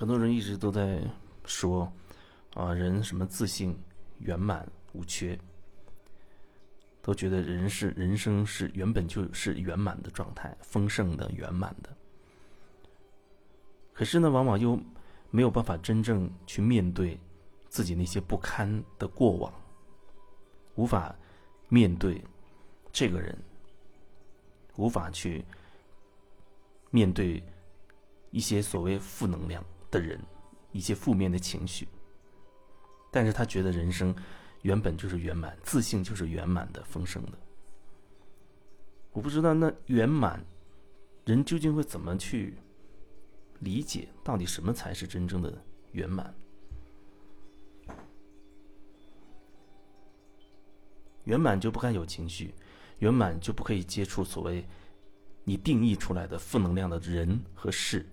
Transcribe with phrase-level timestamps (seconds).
[0.00, 0.98] 很多人一直都在
[1.44, 1.92] 说，
[2.54, 3.78] 啊，人什么自信、
[4.20, 5.38] 圆满、无缺，
[7.02, 11.94] 都觉得人是人生是原本就是圆满的状态，丰盛的、圆满的。
[13.92, 14.80] 可是呢，往往又
[15.30, 17.20] 没有办法真正去面对
[17.68, 19.52] 自己那些不堪的过往，
[20.76, 21.14] 无法
[21.68, 22.24] 面对
[22.90, 23.38] 这个人，
[24.76, 25.44] 无法去
[26.90, 27.44] 面对
[28.30, 30.20] 一些所谓负能量的人，
[30.72, 31.88] 一些负面的情绪。
[33.10, 34.14] 但是他觉得人生
[34.62, 37.38] 原本就是圆满，自信就是圆满的、丰盛的。
[39.12, 40.44] 我不知道那圆满
[41.24, 42.54] 人究竟会怎么去。
[43.62, 45.52] 理解到底什么才是真正的
[45.92, 46.34] 圆满？
[51.24, 52.54] 圆满就不该有情绪，
[53.00, 54.66] 圆满就不可以接触所谓
[55.44, 58.06] 你定义出来的负能量的人和事。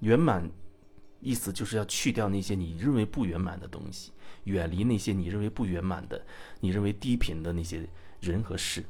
[0.00, 0.50] 圆满
[1.20, 4.12] 意思就是要去掉那些你认为不圆满的东西，
[4.44, 6.24] 远离那些你认为不圆满的、
[6.60, 7.88] 你认为低频的那些
[8.20, 8.84] 人和事。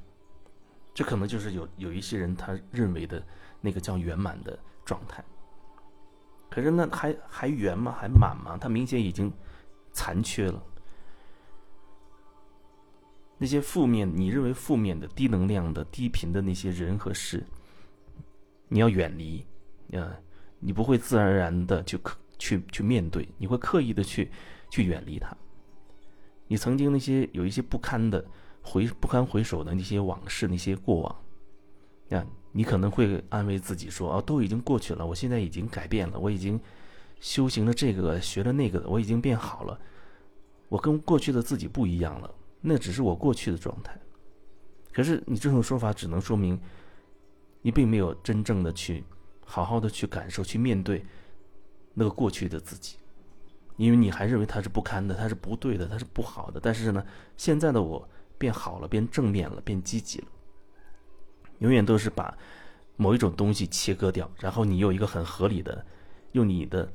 [0.94, 3.22] 这可能就是有有一些人他认为的。
[3.62, 5.24] 那个叫圆满的状态，
[6.48, 7.90] 可是那还还圆吗？
[7.98, 8.56] 还满吗？
[8.60, 9.32] 它明显已经
[9.92, 10.62] 残缺了。
[13.38, 17.44] 那些负面，你认为负面的、低能量的、低频的那些人和事，
[18.68, 19.44] 你要远离
[19.90, 20.14] 嗯！
[20.66, 24.28] 你不会自然而然的去刻去去面对，你会刻意的去
[24.68, 25.32] 去远离它。
[26.48, 28.24] 你曾经那些有一些不堪的
[28.62, 31.16] 回不堪回首的那些往事，那些过往，
[32.10, 32.26] 啊。
[32.50, 36.58] 你可能会安慰自己说：“哦，都已经过去了，我现在已经改变了，我已经
[37.20, 39.78] 修行了这个，学了那个，我已经变好了，
[40.70, 42.34] 我跟过去的自己不一样了。
[42.62, 44.00] 那只是我过去的状态。
[44.90, 46.58] 可是你这种说法只能说明，
[47.60, 49.04] 你并没有真正的去
[49.46, 51.02] 好好的去感受、去面对
[51.94, 52.96] 那个过去的自己，
[53.76, 56.60] 因为你还认为他是不堪的，他是不对的，他是不好的。
[56.60, 57.02] 但是呢，
[57.38, 58.06] 现在的我
[58.36, 60.26] 变好了，变正面了，变积极了。”
[61.60, 62.36] 永远都是把
[62.96, 65.86] 某一种东西切割掉，然后你有一个很合理的，
[66.32, 66.92] 用你的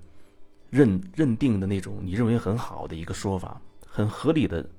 [0.69, 4.69] 认认定的那种你认为很好的一个说法，很合理的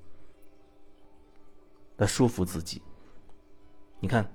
[1.97, 2.81] 来说服自己。
[3.99, 4.29] 你看，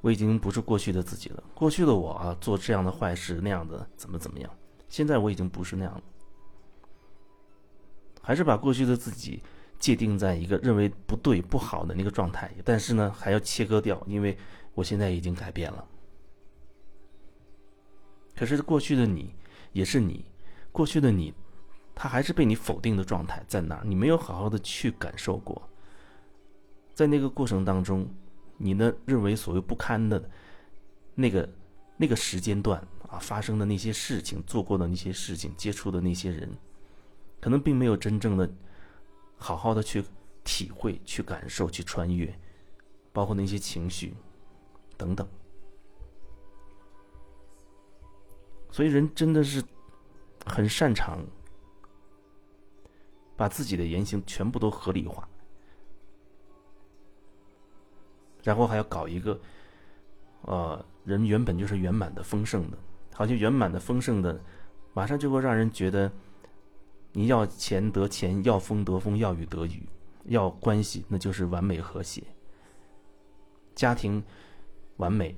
[0.00, 1.42] 我已经不是过去的自己了。
[1.54, 4.50] 过去的我啊，做这样的坏事那样的怎么怎么样？
[4.88, 6.02] 现在我已经不是那样了，
[8.20, 9.42] 还是把过去的自己。
[9.78, 14.36] 界定在一个认为不对、不好的那个状态，但是呢，还要切割掉，因为
[14.74, 15.82] 我现在已经改变了。
[18.36, 19.34] 可是过去的你
[19.72, 20.26] 也是你，
[20.70, 21.32] 过去的你，
[21.94, 25.66] 他还是被你否定的状态在那儿，你没有好好的去感受过。
[26.92, 28.06] 在那个过程当中，
[28.62, 30.30] 你呢认为所谓不堪的
[31.14, 31.48] 那个
[31.96, 32.78] 那个时间段
[33.08, 36.48] 啊发生的那些事情、做过的那些事情、接触的那些人，
[37.40, 38.48] 可能并没有真正的。
[39.42, 40.04] 好好的去
[40.44, 42.38] 体会、去感受、去穿越，
[43.10, 44.12] 包括那些情绪
[44.98, 45.26] 等等。
[48.70, 49.64] 所以人真的是
[50.44, 51.24] 很擅长
[53.34, 55.26] 把自己的言行全部都合理化，
[58.42, 59.40] 然后还要搞一个，
[60.42, 62.78] 呃，人原本就是圆满的、丰盛的，
[63.14, 64.40] 好像圆满的、丰盛的，
[64.92, 66.10] 马上就会让人觉得。
[67.12, 69.84] 你要钱得钱，要风得风，要雨得雨，
[70.26, 72.22] 要关系那就是完美和谐，
[73.74, 74.22] 家庭
[74.96, 75.36] 完美，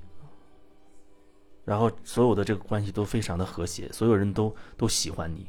[1.64, 5.46] 然后所有的这个关系都非常的和谐，所有人都都喜欢你。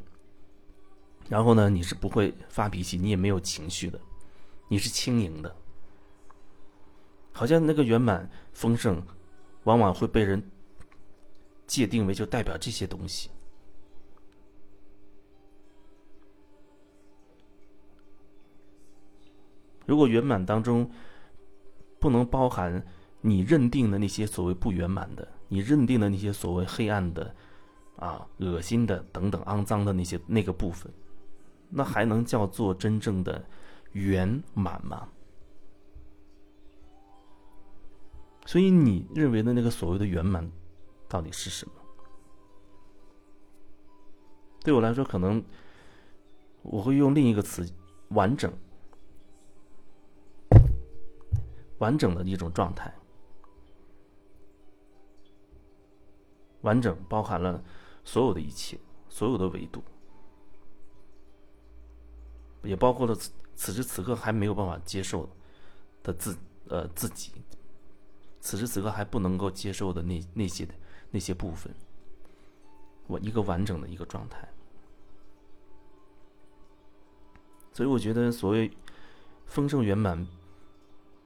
[1.28, 4.00] 然后呢，你是不会发脾气，你也没有情绪的，
[4.70, 5.54] 你是轻盈的，
[7.34, 9.04] 好像那个圆满丰盛，
[9.66, 10.42] 往往会被人
[11.68, 13.30] 界定为就代表这些东西。
[19.86, 20.90] 如果圆满当中
[22.00, 22.86] 不能包含
[23.20, 27.36] 你认定的那些所谓不圆满的，你认定的那些所谓黑暗的、
[27.98, 30.92] 啊恶心的等等肮脏的那些那个部分，
[31.70, 33.44] 那还能叫做真正的
[33.92, 35.10] 圆满吗？
[38.54, 40.48] 所以你认为的那个所谓的圆满
[41.10, 41.74] 到底是什么？
[44.64, 45.44] 对我来说，可能
[46.62, 47.68] 我会用另一个词：
[48.10, 48.54] 完整。
[51.80, 52.94] 完整的一种状态，
[56.62, 57.64] 完整包含了
[58.04, 58.80] 所有的一切，
[59.10, 59.84] 所有的维度，
[62.62, 65.28] 也包括了此此时此刻还没有办法接受
[66.04, 67.32] 的自呃自己，
[68.44, 70.74] 此时此刻还不能够接受的那那些的
[71.10, 71.74] 那些部分，
[73.08, 74.46] 我一个完整的一个状态。
[77.72, 78.70] 所以我觉得，所谓
[79.46, 80.28] 丰盛圆满，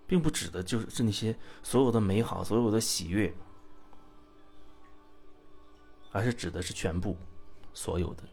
[0.06, 3.34] 并不指的就是那些所有的美好、所有的喜悦，
[6.12, 7.18] 而是指的是全部、
[7.74, 8.24] 所有的。